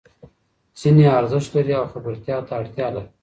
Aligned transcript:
ځینې 0.79 1.05
ارزښت 1.19 1.49
لري 1.55 1.73
او 1.79 1.85
خبرتیا 1.93 2.35
ته 2.47 2.51
اړتیا 2.59 2.87
لري. 2.95 3.09